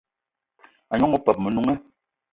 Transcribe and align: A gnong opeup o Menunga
A 0.91 0.93
gnong 0.95 1.15
opeup 1.17 1.37
o 1.39 1.41
Menunga 1.43 1.75